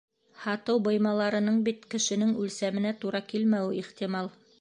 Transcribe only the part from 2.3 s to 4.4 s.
үлсәменә тура килмәүе ихтимал.